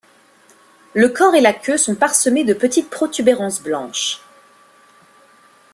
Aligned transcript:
Le 0.95 1.09
corps 1.09 1.35
et 1.35 1.41
la 1.41 1.53
queue 1.53 1.77
sont 1.77 1.93
parsemées 1.93 2.43
de 2.43 2.55
petites 2.55 2.89
protubérances 2.89 3.61
blanches. 3.61 4.19